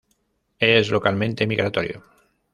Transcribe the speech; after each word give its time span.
Es 0.57 0.89
localmente 0.89 1.45
migratorio. 1.45 2.03